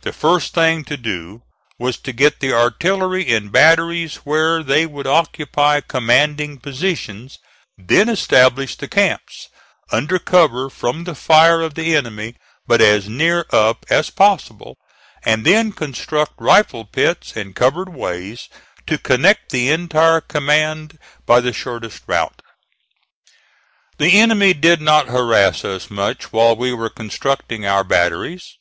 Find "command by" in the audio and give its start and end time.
20.22-21.40